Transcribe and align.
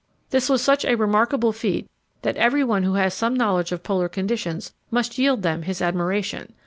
This 0.31 0.49
was 0.49 0.63
such 0.63 0.83
a 0.83 0.95
remarkable 0.95 1.53
feat 1.53 1.87
that 2.23 2.35
everyone 2.35 2.81
who 2.81 2.95
has 2.95 3.13
some 3.13 3.35
knowledge 3.35 3.71
of 3.71 3.83
Polar 3.83 4.09
conditions 4.09 4.73
must 4.89 5.19
yield 5.19 5.43
them 5.43 5.61
his 5.61 5.79
admiration. 5.79 6.53